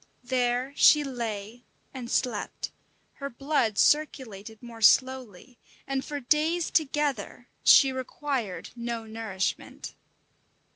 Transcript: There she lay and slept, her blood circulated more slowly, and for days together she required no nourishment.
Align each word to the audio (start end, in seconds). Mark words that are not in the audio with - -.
There 0.23 0.73
she 0.75 1.03
lay 1.03 1.63
and 1.93 2.09
slept, 2.09 2.71
her 3.17 3.29
blood 3.29 3.77
circulated 3.77 4.63
more 4.63 4.81
slowly, 4.81 5.59
and 5.85 6.03
for 6.03 6.19
days 6.19 6.71
together 6.71 7.49
she 7.63 7.91
required 7.91 8.71
no 8.75 9.03
nourishment. 9.05 9.93